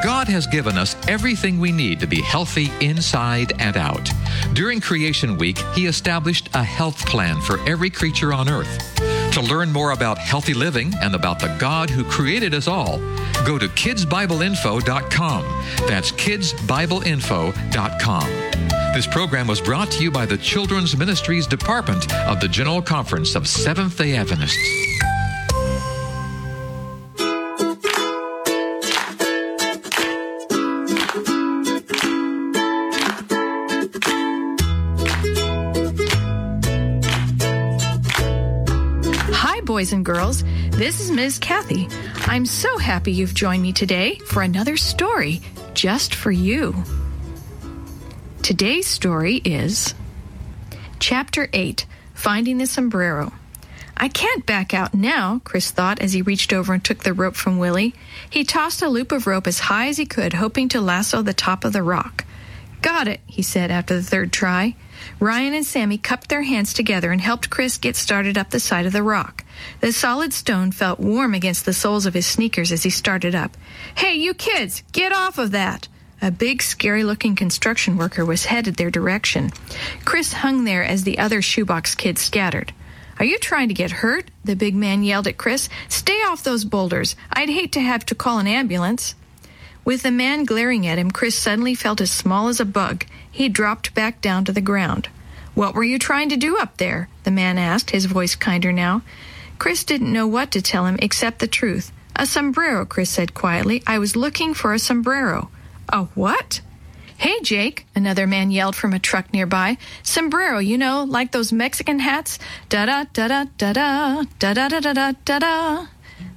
God 0.04 0.28
has 0.28 0.46
given 0.46 0.78
us 0.78 0.94
everything 1.08 1.58
we 1.58 1.72
need 1.72 1.98
to 1.98 2.06
be 2.06 2.22
healthy 2.22 2.70
inside 2.80 3.60
and 3.60 3.76
out. 3.76 4.08
During 4.52 4.80
Creation 4.80 5.36
Week, 5.36 5.58
He 5.74 5.86
established 5.86 6.48
a 6.54 6.62
health 6.62 7.04
plan 7.06 7.40
for 7.40 7.58
every 7.68 7.90
creature 7.90 8.32
on 8.32 8.48
earth. 8.48 9.00
To 9.36 9.42
learn 9.42 9.70
more 9.70 9.90
about 9.90 10.16
healthy 10.16 10.54
living 10.54 10.94
and 11.02 11.14
about 11.14 11.38
the 11.38 11.54
God 11.58 11.90
who 11.90 12.04
created 12.04 12.54
us 12.54 12.66
all, 12.66 12.96
go 13.44 13.58
to 13.58 13.68
kidsbibleinfo.com. 13.68 15.42
That's 15.86 16.10
kidsbibleinfo.com. 16.10 18.26
This 18.94 19.06
program 19.06 19.46
was 19.46 19.60
brought 19.60 19.90
to 19.90 20.02
you 20.02 20.10
by 20.10 20.24
the 20.24 20.38
Children's 20.38 20.96
Ministries 20.96 21.46
Department 21.46 22.10
of 22.14 22.40
the 22.40 22.48
General 22.48 22.80
Conference 22.80 23.34
of 23.34 23.46
Seventh 23.46 23.98
day 23.98 24.16
Adventists. 24.16 24.56
Boys 39.76 39.92
and 39.92 40.06
girls. 40.06 40.42
This 40.70 41.00
is 41.00 41.10
Ms. 41.10 41.38
Kathy. 41.38 41.86
I'm 42.24 42.46
so 42.46 42.78
happy 42.78 43.12
you've 43.12 43.34
joined 43.34 43.60
me 43.60 43.74
today 43.74 44.14
for 44.20 44.40
another 44.40 44.78
story 44.78 45.42
just 45.74 46.14
for 46.14 46.30
you. 46.30 46.82
Today's 48.42 48.86
story 48.86 49.36
is 49.44 49.94
Chapter 50.98 51.50
8 51.52 51.84
Finding 52.14 52.56
the 52.56 52.66
Sombrero. 52.66 53.34
I 53.94 54.08
can't 54.08 54.46
back 54.46 54.72
out 54.72 54.94
now, 54.94 55.42
Chris 55.44 55.70
thought 55.70 56.00
as 56.00 56.14
he 56.14 56.22
reached 56.22 56.54
over 56.54 56.72
and 56.72 56.82
took 56.82 57.04
the 57.04 57.12
rope 57.12 57.36
from 57.36 57.58
Willie. 57.58 57.94
He 58.30 58.44
tossed 58.44 58.80
a 58.80 58.88
loop 58.88 59.12
of 59.12 59.26
rope 59.26 59.46
as 59.46 59.58
high 59.58 59.88
as 59.88 59.98
he 59.98 60.06
could, 60.06 60.32
hoping 60.32 60.70
to 60.70 60.80
lasso 60.80 61.20
the 61.20 61.34
top 61.34 61.66
of 61.66 61.74
the 61.74 61.82
rock. 61.82 62.24
Got 62.80 63.08
it, 63.08 63.20
he 63.26 63.42
said 63.42 63.70
after 63.70 63.94
the 63.94 64.02
third 64.02 64.32
try. 64.32 64.74
Ryan 65.20 65.54
and 65.54 65.64
Sammy 65.64 65.98
cupped 65.98 66.28
their 66.28 66.42
hands 66.42 66.72
together 66.72 67.12
and 67.12 67.20
helped 67.20 67.50
Chris 67.50 67.78
get 67.78 67.96
started 67.96 68.36
up 68.36 68.50
the 68.50 68.60
side 68.60 68.86
of 68.86 68.92
the 68.92 69.02
rock. 69.02 69.44
The 69.80 69.92
solid 69.92 70.32
stone 70.32 70.72
felt 70.72 71.00
warm 71.00 71.34
against 71.34 71.64
the 71.64 71.72
soles 71.72 72.06
of 72.06 72.14
his 72.14 72.26
sneakers 72.26 72.72
as 72.72 72.82
he 72.82 72.90
started 72.90 73.34
up. 73.34 73.56
Hey, 73.94 74.14
you 74.14 74.34
kids, 74.34 74.82
get 74.92 75.12
off 75.12 75.38
of 75.38 75.50
that! 75.52 75.88
A 76.22 76.30
big, 76.30 76.62
scary 76.62 77.04
looking 77.04 77.36
construction 77.36 77.96
worker 77.96 78.24
was 78.24 78.46
headed 78.46 78.76
their 78.76 78.90
direction. 78.90 79.50
Chris 80.04 80.32
hung 80.32 80.64
there 80.64 80.82
as 80.82 81.04
the 81.04 81.18
other 81.18 81.42
shoebox 81.42 81.94
kids 81.94 82.22
scattered. 82.22 82.72
Are 83.18 83.24
you 83.24 83.38
trying 83.38 83.68
to 83.68 83.74
get 83.74 83.90
hurt? 83.90 84.30
The 84.44 84.56
big 84.56 84.74
man 84.74 85.02
yelled 85.02 85.26
at 85.26 85.38
Chris. 85.38 85.68
Stay 85.88 86.22
off 86.22 86.42
those 86.42 86.64
boulders. 86.64 87.16
I'd 87.32 87.48
hate 87.48 87.72
to 87.72 87.80
have 87.80 88.04
to 88.06 88.14
call 88.14 88.38
an 88.38 88.46
ambulance. 88.46 89.14
With 89.86 90.02
the 90.02 90.10
man 90.10 90.44
glaring 90.44 90.84
at 90.84 90.98
him, 90.98 91.12
Chris 91.12 91.36
suddenly 91.36 91.76
felt 91.76 92.00
as 92.00 92.10
small 92.10 92.48
as 92.48 92.58
a 92.58 92.64
bug. 92.64 93.06
He 93.30 93.48
dropped 93.48 93.94
back 93.94 94.20
down 94.20 94.44
to 94.46 94.52
the 94.52 94.60
ground. 94.60 95.08
What 95.54 95.74
were 95.74 95.84
you 95.84 95.96
trying 95.96 96.28
to 96.30 96.36
do 96.36 96.58
up 96.58 96.78
there? 96.78 97.08
The 97.22 97.30
man 97.30 97.56
asked, 97.56 97.90
his 97.90 98.06
voice 98.06 98.34
kinder 98.34 98.72
now. 98.72 99.02
Chris 99.60 99.84
didn't 99.84 100.12
know 100.12 100.26
what 100.26 100.50
to 100.50 100.60
tell 100.60 100.86
him 100.86 100.98
except 101.00 101.38
the 101.38 101.46
truth. 101.46 101.92
A 102.16 102.26
sombrero, 102.26 102.84
Chris 102.84 103.10
said 103.10 103.32
quietly. 103.32 103.80
I 103.86 104.00
was 104.00 104.16
looking 104.16 104.54
for 104.54 104.74
a 104.74 104.80
sombrero. 104.80 105.50
A 105.88 106.06
what? 106.16 106.62
Hey, 107.16 107.40
Jake, 107.42 107.86
another 107.94 108.26
man 108.26 108.50
yelled 108.50 108.74
from 108.74 108.92
a 108.92 108.98
truck 108.98 109.32
nearby. 109.32 109.78
Sombrero, 110.02 110.58
you 110.58 110.78
know, 110.78 111.04
like 111.04 111.30
those 111.30 111.52
Mexican 111.52 112.00
hats. 112.00 112.40
Da 112.68 112.86
da 112.86 113.04
da 113.12 113.28
da 113.28 113.44
da 113.56 113.72
da 113.72 114.24
da 114.40 114.68
da 114.68 114.80
da 114.80 114.92
da 114.92 115.12
da 115.24 115.38
da. 115.38 115.86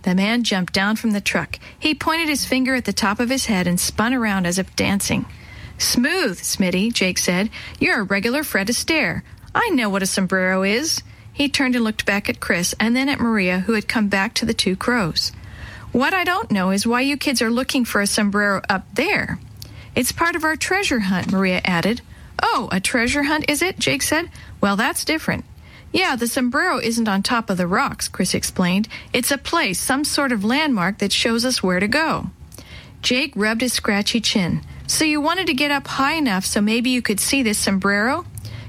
The 0.03 0.15
man 0.15 0.43
jumped 0.43 0.73
down 0.73 0.95
from 0.95 1.11
the 1.11 1.21
truck. 1.21 1.59
He 1.77 1.93
pointed 1.93 2.29
his 2.29 2.45
finger 2.45 2.75
at 2.75 2.85
the 2.85 2.93
top 2.93 3.19
of 3.19 3.29
his 3.29 3.47
head 3.47 3.67
and 3.67 3.79
spun 3.79 4.13
around 4.13 4.45
as 4.45 4.57
if 4.57 4.75
dancing. 4.75 5.25
Smooth, 5.77 6.39
Smitty, 6.39 6.93
Jake 6.93 7.17
said. 7.17 7.49
You're 7.79 8.01
a 8.01 8.03
regular 8.03 8.43
Fred 8.43 8.67
Astaire. 8.67 9.21
I 9.53 9.69
know 9.69 9.89
what 9.89 10.03
a 10.03 10.07
sombrero 10.07 10.63
is. 10.63 11.01
He 11.31 11.49
turned 11.49 11.75
and 11.75 11.83
looked 11.83 12.05
back 12.05 12.29
at 12.29 12.39
Chris 12.39 12.75
and 12.79 12.95
then 12.95 13.09
at 13.09 13.19
Maria, 13.19 13.59
who 13.61 13.73
had 13.73 13.87
come 13.87 14.09
back 14.09 14.33
to 14.35 14.45
the 14.45 14.53
two 14.53 14.75
crows. 14.75 15.31
What 15.91 16.13
I 16.13 16.23
don't 16.23 16.51
know 16.51 16.71
is 16.71 16.85
why 16.85 17.01
you 17.01 17.17
kids 17.17 17.41
are 17.41 17.49
looking 17.49 17.85
for 17.85 18.01
a 18.01 18.07
sombrero 18.07 18.61
up 18.69 18.85
there. 18.93 19.39
It's 19.95 20.11
part 20.11 20.35
of 20.35 20.43
our 20.43 20.55
treasure 20.55 20.99
hunt, 20.99 21.31
Maria 21.31 21.61
added. 21.63 22.01
Oh, 22.43 22.69
a 22.71 22.79
treasure 22.79 23.23
hunt, 23.23 23.45
is 23.49 23.61
it? 23.61 23.79
Jake 23.79 24.03
said. 24.03 24.29
Well, 24.61 24.75
that's 24.75 25.03
different. 25.03 25.45
Yeah, 25.91 26.15
the 26.15 26.27
sombrero 26.27 26.77
isn't 26.79 27.07
on 27.07 27.23
top 27.23 27.49
of 27.49 27.57
the 27.57 27.67
rocks, 27.67 28.07
Chris 28.07 28.33
explained. 28.33 28.87
It's 29.11 29.31
a 29.31 29.37
place, 29.37 29.79
some 29.79 30.03
sort 30.03 30.31
of 30.31 30.43
landmark 30.43 30.99
that 30.99 31.11
shows 31.11 31.45
us 31.45 31.63
where 31.63 31.79
to 31.79 31.87
go. 31.87 32.29
Jake 33.01 33.33
rubbed 33.35 33.61
his 33.61 33.73
scratchy 33.73 34.21
chin. 34.21 34.61
So 34.87 35.05
you 35.05 35.21
wanted 35.21 35.47
to 35.47 35.53
get 35.53 35.71
up 35.71 35.87
high 35.87 36.13
enough 36.13 36.45
so 36.45 36.61
maybe 36.61 36.89
you 36.89 37.01
could 37.01 37.19
see 37.19 37.43
this 37.43 37.57
sombrero? 37.57 38.25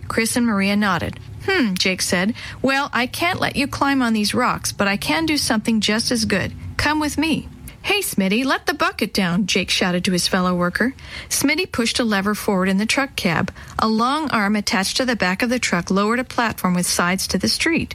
Chris 0.09 0.37
and 0.37 0.47
Maria 0.47 0.77
nodded. 0.77 1.19
Hmm, 1.47 1.75
Jake 1.75 2.03
said. 2.03 2.35
Well, 2.63 2.91
I 2.93 3.07
can't 3.07 3.41
let 3.41 3.57
you 3.57 3.67
climb 3.67 4.03
on 4.03 4.13
these 4.13 4.35
rocks, 4.35 4.73
but 4.73 4.89
I 4.89 4.97
can 4.97 5.27
do 5.27 5.37
something 5.37 5.81
just 5.81 6.11
as 6.11 6.25
good. 6.25 6.53
Come 6.77 7.01
with 7.01 7.17
me. 7.17 7.49
Hey, 7.83 8.01
Smitty, 8.01 8.45
let 8.45 8.67
the 8.67 8.75
bucket 8.75 9.13
down, 9.13 9.47
Jake 9.47 9.71
shouted 9.71 10.05
to 10.05 10.13
his 10.13 10.29
fellow 10.29 10.55
worker. 10.55 10.95
Smitty 11.29 11.71
pushed 11.71 11.99
a 11.99 12.05
lever 12.05 12.35
forward 12.35 12.69
in 12.69 12.77
the 12.77 12.87
truck 12.87 13.17
cab. 13.17 13.53
A 13.79 13.89
long 13.89 14.31
arm 14.31 14.55
attached 14.55 14.97
to 14.99 15.05
the 15.05 15.17
back 15.17 15.43
of 15.43 15.51
the 15.51 15.59
truck 15.59 15.91
lowered 15.91 16.19
a 16.19 16.25
platform 16.25 16.75
with 16.75 16.87
sides 16.87 17.27
to 17.29 17.39
the 17.39 17.49
street. 17.49 17.95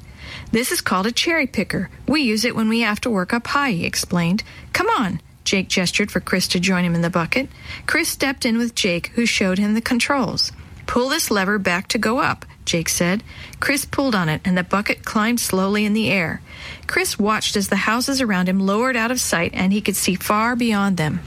This 0.52 0.72
is 0.72 0.82
called 0.82 1.06
a 1.06 1.12
cherry 1.12 1.48
picker. 1.48 1.90
We 2.08 2.22
use 2.22 2.46
it 2.46 2.56
when 2.56 2.68
we 2.68 2.82
have 2.82 3.00
to 3.02 3.10
work 3.10 3.34
up 3.34 3.48
high, 3.48 3.72
he 3.72 3.86
explained. 3.86 4.44
Come 4.74 4.88
on. 4.90 5.22
Jake 5.44 5.68
gestured 5.70 6.10
for 6.10 6.20
Chris 6.20 6.48
to 6.50 6.60
join 6.60 6.84
him 6.84 6.96
in 6.96 7.02
the 7.02 7.10
bucket. 7.10 7.48
Chris 7.86 8.10
stepped 8.10 8.46
in 8.46 8.58
with 8.58 8.74
Jake, 8.74 9.08
who 9.14 9.28
showed 9.28 9.60
him 9.60 9.76
the 9.76 9.82
controls. 9.82 10.52
Pull 10.88 11.10
this 11.10 11.30
lever 11.30 11.60
back 11.60 11.88
to 11.90 12.00
go 12.00 12.18
up, 12.18 12.46
Jake 12.66 12.90
said. 12.90 13.24
Chris 13.60 13.86
pulled 13.86 14.16
on 14.16 14.28
it, 14.30 14.42
and 14.44 14.58
the 14.58 14.64
bucket 14.64 15.06
climbed 15.06 15.40
slowly 15.40 15.86
in 15.86 15.94
the 15.94 16.10
air. 16.10 16.42
Chris 16.88 17.18
watched 17.18 17.56
as 17.56 17.70
the 17.70 17.76
houses 17.76 18.22
around 18.22 18.50
him 18.50 18.60
lowered 18.60 18.96
out 18.96 19.12
of 19.12 19.20
sight, 19.20 19.52
and 19.54 19.72
he 19.72 19.82
could 19.82 19.96
see 19.96 20.16
far 20.16 20.56
beyond 20.56 20.98
them. 20.98 21.22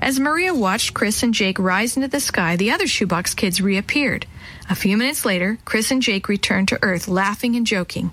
As 0.00 0.20
Maria 0.20 0.54
watched 0.54 0.94
Chris 0.94 1.22
and 1.22 1.32
Jake 1.32 1.58
rise 1.58 1.96
into 1.96 2.08
the 2.08 2.20
sky, 2.20 2.56
the 2.56 2.70
other 2.70 2.86
shoebox 2.86 3.34
kids 3.34 3.60
reappeared. 3.60 4.26
A 4.68 4.74
few 4.74 4.96
minutes 4.96 5.24
later, 5.24 5.58
Chris 5.64 5.90
and 5.90 6.02
Jake 6.02 6.28
returned 6.28 6.68
to 6.68 6.78
Earth, 6.82 7.08
laughing 7.08 7.56
and 7.56 7.66
joking. 7.66 8.10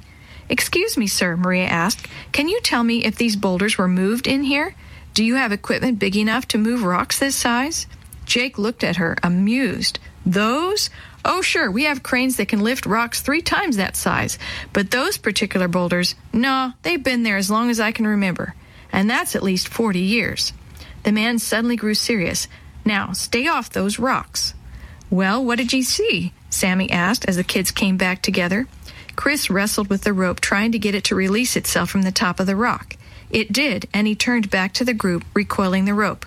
Excuse 0.50 0.98
me, 0.98 1.08
sir, 1.08 1.36
Maria 1.36 1.66
asked. 1.66 2.08
Can 2.32 2.48
you 2.48 2.62
tell 2.62 2.84
me 2.84 3.04
if 3.04 3.16
these 3.16 3.36
boulders 3.36 3.78
were 3.78 3.88
moved 3.88 4.28
in 4.28 4.44
here? 4.44 4.76
Do 5.14 5.24
you 5.24 5.36
have 5.36 5.52
equipment 5.52 6.00
big 6.00 6.16
enough 6.16 6.48
to 6.50 6.58
move 6.58 6.84
rocks 6.84 7.20
this 7.20 7.36
size? 7.36 7.88
Jake 8.26 8.58
looked 8.58 8.84
at 8.84 8.98
her, 8.98 9.18
amused. 9.24 10.00
Those? 10.26 10.90
Oh, 11.30 11.42
sure, 11.42 11.70
we 11.70 11.84
have 11.84 12.04
cranes 12.04 12.38
that 12.38 12.48
can 12.48 12.64
lift 12.64 12.86
rocks 12.86 13.22
three 13.22 13.42
times 13.42 13.76
that 13.76 13.98
size. 13.98 14.40
But 14.72 14.92
those 14.92 15.18
particular 15.18 15.68
boulders, 15.68 16.16
no, 16.32 16.72
they've 16.84 17.04
been 17.04 17.24
there 17.24 17.36
as 17.36 17.52
long 17.52 17.70
as 17.70 17.82
I 17.82 17.92
can 17.92 18.08
remember. 18.08 18.56
And 18.94 19.10
that's 19.10 19.36
at 19.36 19.44
least 19.44 19.68
40 19.68 20.00
years. 20.00 20.54
The 21.04 21.12
man 21.12 21.38
suddenly 21.38 21.76
grew 21.76 21.96
serious. 21.96 22.48
Now, 22.86 23.12
stay 23.12 23.46
off 23.46 23.70
those 23.70 24.00
rocks. 24.00 24.54
Well, 25.10 25.44
what 25.44 25.58
did 25.58 25.74
you 25.74 25.84
see? 25.84 26.32
Sammy 26.50 26.90
asked 26.90 27.26
as 27.26 27.36
the 27.36 27.44
kids 27.44 27.72
came 27.72 27.98
back 27.98 28.22
together. 28.22 28.66
Chris 29.18 29.50
wrestled 29.50 29.90
with 29.90 30.04
the 30.04 30.14
rope, 30.14 30.40
trying 30.40 30.72
to 30.72 30.80
get 30.80 30.96
it 30.96 31.04
to 31.06 31.16
release 31.16 31.58
itself 31.58 31.90
from 31.90 32.04
the 32.04 32.12
top 32.12 32.40
of 32.40 32.48
the 32.48 32.56
rock. 32.56 32.96
It 33.30 33.52
did, 33.52 33.90
and 33.94 34.08
he 34.08 34.16
turned 34.16 34.50
back 34.50 34.74
to 34.76 34.86
the 34.86 34.94
group, 34.94 35.26
recoiling 35.34 35.84
the 35.84 35.94
rope. 35.94 36.26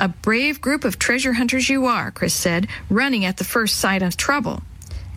A 0.00 0.08
brave 0.08 0.62
group 0.62 0.86
of 0.86 0.98
treasure 0.98 1.34
hunters 1.34 1.68
you 1.68 1.84
are, 1.84 2.10
Chris 2.10 2.32
said, 2.32 2.66
running 2.88 3.22
at 3.26 3.36
the 3.36 3.44
first 3.44 3.76
sight 3.76 4.02
of 4.02 4.16
trouble. 4.16 4.62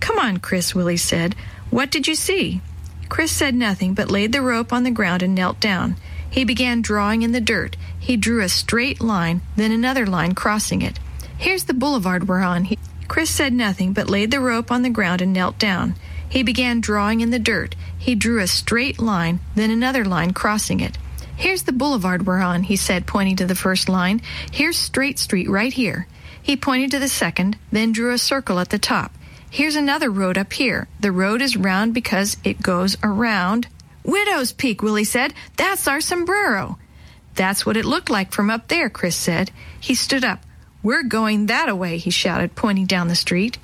Come 0.02 0.20
on, 0.20 0.40
Chris, 0.40 0.76
Willie 0.76 0.98
said. 0.98 1.38
What 1.70 1.90
did 1.90 2.06
you 2.06 2.16
see? 2.16 2.60
Chris 3.08 3.32
said 3.32 3.56
nothing, 3.56 3.94
but 3.94 4.12
laid 4.12 4.34
the 4.34 4.42
rope 4.42 4.74
on 4.74 4.84
the 4.84 4.92
ground 4.92 5.24
and 5.24 5.34
knelt 5.34 5.62
down. 5.62 5.96
He 6.30 6.44
began 6.44 6.82
drawing 6.82 7.22
in 7.22 7.32
the 7.32 7.40
dirt. 7.40 7.78
He 7.98 8.18
drew 8.18 8.42
a 8.42 8.50
straight 8.50 9.00
line, 9.00 9.40
then 9.56 9.72
another 9.72 10.06
line 10.06 10.36
crossing 10.36 10.82
it. 10.82 11.00
Here's 11.38 11.64
the 11.64 11.74
boulevard 11.74 12.28
we're 12.28 12.42
on. 12.42 12.66
He... 12.66 12.78
Chris 13.08 13.30
said 13.30 13.54
nothing, 13.54 13.94
but 13.94 14.10
laid 14.10 14.32
the 14.32 14.42
rope 14.42 14.70
on 14.70 14.82
the 14.82 14.90
ground 14.90 15.22
and 15.22 15.32
knelt 15.32 15.58
down. 15.58 15.96
He 16.28 16.44
began 16.44 16.82
drawing 16.82 17.22
in 17.22 17.30
the 17.30 17.40
dirt. 17.40 17.78
He 17.98 18.16
drew 18.16 18.42
a 18.42 18.48
straight 18.48 19.00
line, 19.00 19.40
then 19.56 19.72
another 19.72 20.04
line 20.04 20.34
crossing 20.34 20.82
it. 20.82 20.98
Here's 21.36 21.64
the 21.64 21.72
boulevard 21.72 22.26
we're 22.26 22.42
on, 22.42 22.64
he 22.64 22.76
said, 22.76 23.08
pointing 23.08 23.36
to 23.38 23.46
the 23.46 23.56
first 23.56 23.90
line. 23.90 24.22
Here's 24.52 24.78
Straight 24.78 25.20
Street 25.20 25.50
right 25.50 25.74
here. 25.74 26.08
He 26.42 26.58
pointed 26.58 26.92
to 26.92 27.00
the 27.00 27.08
second, 27.08 27.58
then 27.72 27.92
drew 27.92 28.14
a 28.14 28.18
circle 28.18 28.60
at 28.60 28.70
the 28.70 28.78
top. 28.78 29.14
Here's 29.50 29.76
another 29.76 30.10
road 30.10 30.38
up 30.38 30.52
here. 30.54 30.88
The 31.00 31.12
road 31.12 31.42
is 31.42 31.56
round 31.56 31.94
because 31.94 32.38
it 32.44 32.62
goes 32.62 32.98
around. 33.04 33.68
Widow's 34.04 34.52
Peak, 34.52 34.82
Willie 34.82 35.04
said. 35.04 35.34
That's 35.58 35.88
our 35.88 36.02
sombrero. 36.02 36.78
That's 37.36 37.66
what 37.66 37.78
it 37.78 37.86
looked 37.86 38.10
like 38.10 38.32
from 38.32 38.50
up 38.50 38.68
there, 38.68 38.90
Chris 38.90 39.16
said. 39.16 39.52
He 39.80 39.96
stood 39.96 40.24
up. 40.24 40.40
We're 40.82 41.04
going 41.04 41.46
that 41.46 41.70
away, 41.70 41.98
he 41.98 42.10
shouted, 42.10 42.56
pointing 42.56 42.86
down 42.86 43.08
the 43.08 43.16
street. 43.16 43.58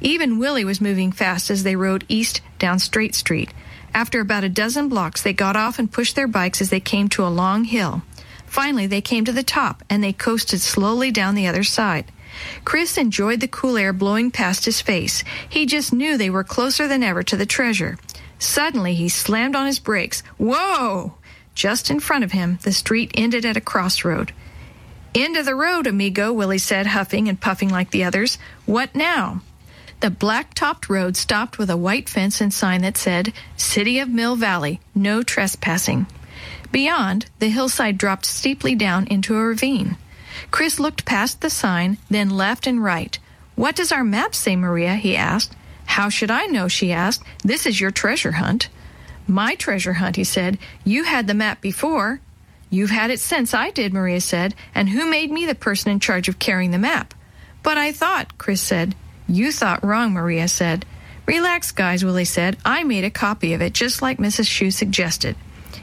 Even 0.00 0.38
Willie 0.38 0.64
was 0.64 0.80
moving 0.80 1.12
fast 1.12 1.50
as 1.50 1.62
they 1.62 1.76
rode 1.76 2.04
east 2.08 2.40
down 2.58 2.78
Straight 2.78 3.14
Street. 3.14 3.52
After 3.94 4.20
about 4.20 4.42
a 4.42 4.48
dozen 4.48 4.88
blocks, 4.88 5.22
they 5.22 5.32
got 5.32 5.54
off 5.54 5.78
and 5.78 5.90
pushed 5.90 6.16
their 6.16 6.26
bikes 6.26 6.60
as 6.60 6.70
they 6.70 6.80
came 6.80 7.08
to 7.10 7.24
a 7.24 7.28
long 7.28 7.62
hill. 7.62 8.02
Finally, 8.44 8.88
they 8.88 9.00
came 9.00 9.24
to 9.24 9.32
the 9.32 9.44
top 9.44 9.84
and 9.88 10.02
they 10.02 10.12
coasted 10.12 10.60
slowly 10.60 11.12
down 11.12 11.36
the 11.36 11.46
other 11.46 11.62
side. 11.62 12.10
Chris 12.64 12.98
enjoyed 12.98 13.38
the 13.38 13.48
cool 13.48 13.76
air 13.76 13.92
blowing 13.92 14.32
past 14.32 14.64
his 14.64 14.80
face. 14.80 15.22
He 15.48 15.64
just 15.64 15.92
knew 15.92 16.16
they 16.16 16.30
were 16.30 16.42
closer 16.42 16.88
than 16.88 17.04
ever 17.04 17.22
to 17.22 17.36
the 17.36 17.46
treasure. 17.46 17.96
Suddenly, 18.40 18.94
he 18.94 19.08
slammed 19.08 19.54
on 19.54 19.66
his 19.66 19.78
brakes. 19.78 20.22
Whoa! 20.36 21.14
Just 21.54 21.88
in 21.88 22.00
front 22.00 22.24
of 22.24 22.32
him, 22.32 22.58
the 22.62 22.72
street 22.72 23.12
ended 23.14 23.44
at 23.44 23.56
a 23.56 23.60
crossroad. 23.60 24.32
End 25.14 25.36
of 25.36 25.46
the 25.46 25.54
road, 25.54 25.86
amigo, 25.86 26.32
Willie 26.32 26.58
said, 26.58 26.86
huffing 26.86 27.28
and 27.28 27.40
puffing 27.40 27.68
like 27.70 27.92
the 27.92 28.02
others. 28.02 28.38
What 28.66 28.96
now? 28.96 29.42
The 30.00 30.10
black 30.10 30.54
topped 30.54 30.88
road 30.88 31.16
stopped 31.16 31.58
with 31.58 31.70
a 31.70 31.76
white 31.76 32.08
fence 32.08 32.40
and 32.40 32.52
sign 32.52 32.82
that 32.82 32.96
said, 32.96 33.32
City 33.56 33.98
of 33.98 34.08
Mill 34.08 34.36
Valley, 34.36 34.80
no 34.94 35.22
trespassing. 35.22 36.06
Beyond, 36.72 37.26
the 37.38 37.48
hillside 37.48 37.98
dropped 37.98 38.26
steeply 38.26 38.74
down 38.74 39.06
into 39.06 39.36
a 39.36 39.44
ravine. 39.44 39.96
Chris 40.50 40.80
looked 40.80 41.04
past 41.04 41.40
the 41.40 41.50
sign, 41.50 41.98
then 42.10 42.30
left 42.30 42.66
and 42.66 42.82
right. 42.82 43.18
What 43.54 43.76
does 43.76 43.92
our 43.92 44.04
map 44.04 44.34
say, 44.34 44.56
Maria? 44.56 44.96
he 44.96 45.16
asked. 45.16 45.54
How 45.86 46.08
should 46.08 46.30
I 46.30 46.46
know? 46.46 46.68
she 46.68 46.92
asked. 46.92 47.22
This 47.44 47.66
is 47.66 47.80
your 47.80 47.90
treasure 47.90 48.32
hunt. 48.32 48.68
My 49.26 49.54
treasure 49.54 49.94
hunt, 49.94 50.16
he 50.16 50.24
said. 50.24 50.58
You 50.84 51.04
had 51.04 51.26
the 51.26 51.34
map 51.34 51.60
before. 51.60 52.20
You've 52.68 52.90
had 52.90 53.10
it 53.10 53.20
since 53.20 53.54
I 53.54 53.70
did, 53.70 53.94
Maria 53.94 54.20
said. 54.20 54.54
And 54.74 54.88
who 54.88 55.08
made 55.08 55.30
me 55.30 55.46
the 55.46 55.54
person 55.54 55.92
in 55.92 56.00
charge 56.00 56.28
of 56.28 56.38
carrying 56.38 56.72
the 56.72 56.78
map? 56.78 57.14
But 57.62 57.78
I 57.78 57.92
thought, 57.92 58.36
Chris 58.36 58.60
said. 58.60 58.94
You 59.26 59.52
thought 59.52 59.84
wrong, 59.84 60.12
Maria 60.12 60.48
said. 60.48 60.84
Relax, 61.26 61.72
guys, 61.72 62.04
Willie 62.04 62.24
said. 62.24 62.58
I 62.64 62.84
made 62.84 63.04
a 63.04 63.10
copy 63.10 63.54
of 63.54 63.62
it, 63.62 63.72
just 63.72 64.02
like 64.02 64.18
Mrs. 64.18 64.46
Shue 64.46 64.70
suggested. 64.70 65.36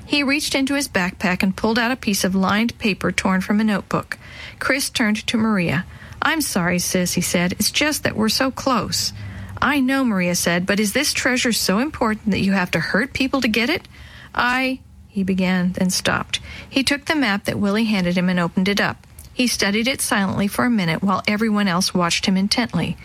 He 0.06 0.23
reached 0.23 0.54
into 0.56 0.75
his 0.75 0.88
backpack 0.88 1.41
and 1.41 1.56
pulled 1.56 1.80
out 1.80 1.91
a 1.91 1.95
piece 1.95 2.23
of 2.23 2.36
lined 2.36 2.77
paper 2.77 3.12
torn 3.12 3.41
from 3.41 3.60
a 3.60 3.63
notebook. 3.63 4.17
Chris 4.60 4.89
turned 4.89 5.25
to 5.27 5.38
Maria. 5.38 5.86
I'm 6.21 6.41
sorry, 6.41 6.80
sis, 6.80 7.13
he 7.13 7.21
said. 7.21 7.54
It's 7.54 7.71
just 7.71 8.04
that 8.04 8.15
we're 8.15 8.30
so 8.30 8.51
close. 8.51 9.13
I 9.62 9.80
know, 9.80 10.04
Maria 10.04 10.36
said, 10.36 10.65
but 10.65 10.80
is 10.80 10.93
this 10.93 11.13
treasure 11.13 11.51
so 11.51 11.80
important 11.80 12.32
that 12.32 12.41
you 12.41 12.51
have 12.51 12.71
to 12.71 12.80
hurt 12.80 13.13
people 13.13 13.41
to 13.41 13.47
get 13.47 13.69
it? 13.69 13.88
I. 14.36 14.80
He 15.08 15.23
began, 15.23 15.73
then 15.73 15.89
stopped. 15.89 16.39
He 16.69 16.84
took 16.84 17.06
the 17.06 17.15
map 17.15 17.45
that 17.45 17.60
Willie 17.60 17.86
handed 17.86 18.17
him 18.17 18.30
and 18.30 18.39
opened 18.39 18.67
it 18.67 18.80
up. 18.80 19.06
He 19.34 19.48
studied 19.48 19.88
it 19.88 20.02
silently 20.02 20.48
for 20.48 20.65
a 20.65 20.70
minute 20.70 21.02
while 21.02 21.24
everyone 21.28 21.67
else 21.67 21.94
watched 21.94 22.26
him 22.26 22.38
intently. 22.38 22.98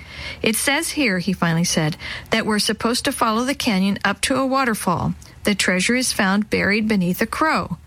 It 0.43 0.57
says 0.57 0.91
here, 0.91 1.19
he 1.19 1.33
finally 1.33 1.65
said, 1.65 1.97
that 2.31 2.47
we're 2.47 2.59
supposed 2.59 3.05
to 3.05 3.13
follow 3.13 3.45
the 3.45 3.55
canyon 3.55 3.99
up 4.05 4.21
to 4.23 4.37
a 4.37 4.47
waterfall. 4.47 5.15
The 5.45 5.55
treasure 5.55 5.95
is 5.95 6.13
found 6.13 6.51
buried 6.51 6.89
beneath 6.89 7.23
a 7.23 7.27
crow. 7.27 7.79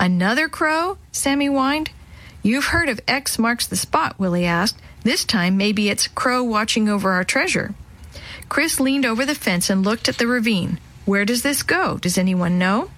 Another 0.00 0.48
crow? 0.48 0.96
Sammy 1.12 1.46
whined. 1.46 1.90
You've 2.42 2.66
heard 2.66 2.88
of 2.88 3.00
X 3.06 3.38
marks 3.38 3.66
the 3.66 3.76
spot, 3.76 4.18
Willie 4.18 4.46
asked. 4.46 4.80
This 5.04 5.24
time 5.24 5.56
maybe 5.56 5.90
it's 5.90 6.08
Crow 6.08 6.42
watching 6.42 6.88
over 6.88 7.12
our 7.12 7.24
treasure. 7.24 7.74
Chris 8.48 8.80
leaned 8.80 9.06
over 9.06 9.24
the 9.24 9.34
fence 9.34 9.70
and 9.70 9.84
looked 9.84 10.08
at 10.08 10.18
the 10.18 10.26
ravine. 10.26 10.78
Where 11.04 11.24
does 11.24 11.42
this 11.42 11.62
go? 11.62 11.98
Does 11.98 12.18
anyone 12.18 12.58
know? 12.58 12.90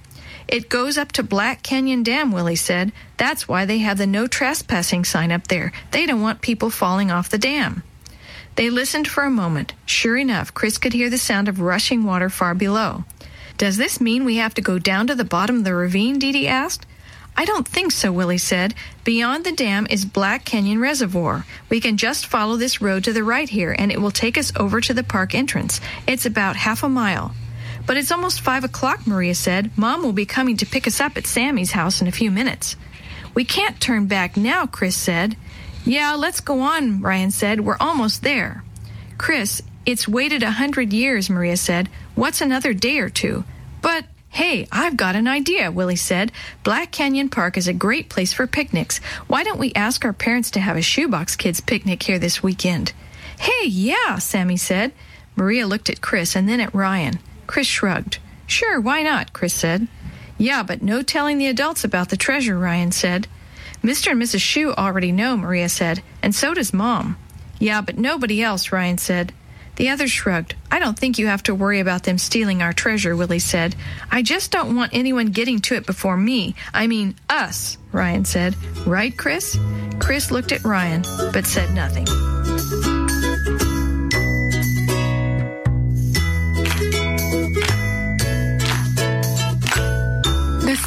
It 0.46 0.68
goes 0.68 0.98
up 0.98 1.12
to 1.12 1.22
Black 1.22 1.62
Canyon 1.62 2.02
Dam, 2.02 2.30
Willie 2.30 2.56
said. 2.56 2.92
That's 3.16 3.48
why 3.48 3.64
they 3.64 3.78
have 3.78 3.98
the 3.98 4.06
no 4.06 4.26
trespassing 4.26 5.04
sign 5.04 5.32
up 5.32 5.48
there. 5.48 5.72
They 5.90 6.06
don't 6.06 6.20
want 6.20 6.42
people 6.42 6.70
falling 6.70 7.10
off 7.10 7.30
the 7.30 7.38
dam. 7.38 7.82
They 8.56 8.70
listened 8.70 9.08
for 9.08 9.24
a 9.24 9.30
moment. 9.30 9.74
Sure 9.86 10.16
enough, 10.16 10.54
Chris 10.54 10.78
could 10.78 10.92
hear 10.92 11.10
the 11.10 11.18
sound 11.18 11.48
of 11.48 11.60
rushing 11.60 12.04
water 12.04 12.30
far 12.30 12.54
below. 12.54 13.04
Does 13.56 13.76
this 13.76 14.00
mean 14.00 14.24
we 14.24 14.36
have 14.36 14.54
to 14.54 14.62
go 14.62 14.78
down 14.78 15.06
to 15.08 15.14
the 15.14 15.24
bottom 15.24 15.58
of 15.58 15.64
the 15.64 15.74
ravine? 15.74 16.18
Dee 16.18 16.32
Dee 16.32 16.48
asked. 16.48 16.86
I 17.36 17.44
don't 17.44 17.66
think 17.66 17.90
so, 17.90 18.12
Willie 18.12 18.38
said. 18.38 18.74
Beyond 19.02 19.44
the 19.44 19.52
dam 19.52 19.88
is 19.90 20.04
Black 20.04 20.44
Canyon 20.44 20.80
Reservoir. 20.80 21.44
We 21.68 21.80
can 21.80 21.96
just 21.96 22.26
follow 22.26 22.56
this 22.56 22.80
road 22.80 23.04
to 23.04 23.12
the 23.12 23.24
right 23.24 23.48
here, 23.48 23.74
and 23.76 23.90
it 23.90 24.00
will 24.00 24.12
take 24.12 24.38
us 24.38 24.52
over 24.56 24.80
to 24.80 24.94
the 24.94 25.02
park 25.02 25.34
entrance. 25.34 25.80
It's 26.06 26.26
about 26.26 26.54
half 26.54 26.84
a 26.84 26.88
mile. 26.88 27.34
But 27.86 27.96
it's 27.96 28.12
almost 28.12 28.40
five 28.40 28.64
o'clock, 28.64 29.06
Maria 29.06 29.34
said. 29.34 29.76
Mom 29.76 30.02
will 30.02 30.12
be 30.12 30.26
coming 30.26 30.56
to 30.58 30.66
pick 30.66 30.86
us 30.86 31.00
up 31.00 31.16
at 31.16 31.26
Sammy's 31.26 31.72
house 31.72 32.00
in 32.00 32.06
a 32.06 32.12
few 32.12 32.30
minutes. 32.30 32.76
We 33.34 33.44
can't 33.44 33.80
turn 33.80 34.06
back 34.06 34.36
now, 34.36 34.66
Chris 34.66 34.96
said. 34.96 35.36
Yeah, 35.84 36.14
let's 36.14 36.40
go 36.40 36.60
on, 36.60 37.02
Ryan 37.02 37.30
said. 37.30 37.60
We're 37.60 37.76
almost 37.78 38.22
there. 38.22 38.64
Chris, 39.18 39.62
it's 39.84 40.08
waited 40.08 40.42
a 40.42 40.52
hundred 40.52 40.92
years, 40.92 41.28
Maria 41.28 41.56
said. 41.56 41.88
What's 42.14 42.40
another 42.40 42.72
day 42.72 42.98
or 42.98 43.10
two? 43.10 43.44
But 43.82 44.06
Hey, 44.34 44.66
I've 44.72 44.96
got 44.96 45.14
an 45.14 45.28
idea, 45.28 45.70
Willie 45.70 45.94
said. 45.94 46.32
Black 46.64 46.90
Canyon 46.90 47.28
Park 47.28 47.56
is 47.56 47.68
a 47.68 47.72
great 47.72 48.08
place 48.08 48.32
for 48.32 48.48
picnics. 48.48 48.98
Why 49.28 49.44
don't 49.44 49.60
we 49.60 49.72
ask 49.74 50.04
our 50.04 50.12
parents 50.12 50.50
to 50.52 50.60
have 50.60 50.76
a 50.76 50.82
shoebox 50.82 51.36
kids 51.36 51.60
picnic 51.60 52.02
here 52.02 52.18
this 52.18 52.42
weekend? 52.42 52.92
Hey, 53.38 53.68
yeah, 53.68 54.18
Sammy 54.18 54.56
said. 54.56 54.90
Maria 55.36 55.68
looked 55.68 55.88
at 55.88 56.00
Chris 56.00 56.34
and 56.34 56.48
then 56.48 56.58
at 56.58 56.74
Ryan. 56.74 57.20
Chris 57.46 57.66
shrugged. 57.66 58.18
Sure, 58.46 58.80
why 58.80 59.02
not? 59.02 59.32
Chris 59.32 59.54
said. 59.54 59.88
Yeah, 60.38 60.62
but 60.62 60.82
no 60.82 61.02
telling 61.02 61.38
the 61.38 61.46
adults 61.46 61.84
about 61.84 62.08
the 62.08 62.16
treasure, 62.16 62.58
Ryan 62.58 62.92
said. 62.92 63.28
Mr. 63.82 64.12
and 64.12 64.22
Mrs. 64.22 64.40
Shue 64.40 64.72
already 64.72 65.12
know, 65.12 65.36
Maria 65.36 65.68
said, 65.68 66.02
and 66.22 66.34
so 66.34 66.54
does 66.54 66.72
Mom. 66.72 67.16
Yeah, 67.58 67.82
but 67.82 67.98
nobody 67.98 68.42
else, 68.42 68.72
Ryan 68.72 68.98
said. 68.98 69.32
The 69.76 69.90
others 69.90 70.10
shrugged. 70.10 70.54
I 70.70 70.78
don't 70.78 70.98
think 70.98 71.18
you 71.18 71.26
have 71.26 71.42
to 71.44 71.54
worry 71.54 71.80
about 71.80 72.04
them 72.04 72.16
stealing 72.18 72.62
our 72.62 72.72
treasure, 72.72 73.16
Willie 73.16 73.40
said. 73.40 73.74
I 74.10 74.22
just 74.22 74.50
don't 74.50 74.76
want 74.76 74.94
anyone 74.94 75.26
getting 75.26 75.60
to 75.62 75.74
it 75.74 75.86
before 75.86 76.16
me. 76.16 76.54
I 76.72 76.86
mean, 76.86 77.16
us, 77.28 77.76
Ryan 77.92 78.24
said. 78.24 78.56
Right, 78.86 79.16
Chris? 79.16 79.58
Chris 79.98 80.30
looked 80.30 80.52
at 80.52 80.64
Ryan, 80.64 81.02
but 81.32 81.44
said 81.44 81.74
nothing. 81.74 82.06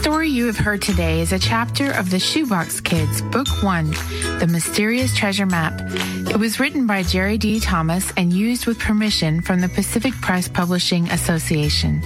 Story 0.08 0.30
you 0.30 0.46
have 0.46 0.58
heard 0.58 0.82
today 0.82 1.20
is 1.20 1.34
a 1.34 1.38
chapter 1.38 1.91
of 1.91 2.10
the 2.10 2.17
Shoebox 2.17 2.80
Kids, 2.80 3.22
Book 3.24 3.50
One 3.62 3.91
The 4.39 4.48
Mysterious 4.50 5.13
Treasure 5.13 5.46
Map. 5.46 5.82
It 6.30 6.38
was 6.38 6.62
written 6.62 6.88
by 6.88 7.04
Jerry 7.04 7.38
D. 7.38 7.60
Thomas 7.60 8.13
and 8.15 8.32
used 8.32 8.67
with 8.67 8.80
permission 8.80 9.41
from 9.41 9.60
the 9.60 9.67
Pacific 9.67 10.13
Press 10.22 10.48
Publishing 10.48 11.10
Association. 11.10 12.00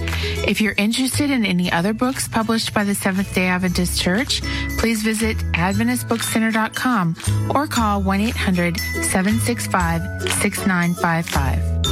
If 0.48 0.60
you're 0.60 0.74
interested 0.76 1.30
in 1.30 1.46
any 1.46 1.70
other 1.70 1.92
books 1.92 2.26
published 2.26 2.74
by 2.74 2.82
the 2.82 2.96
Seventh 2.96 3.32
day 3.36 3.46
Adventist 3.46 4.02
Church, 4.02 4.42
please 4.78 5.04
visit 5.04 5.36
AdventistBookCenter.com 5.52 7.50
or 7.54 7.68
call 7.68 8.02
1 8.02 8.20
800 8.20 8.80
765 8.80 10.22
6955. 10.40 11.91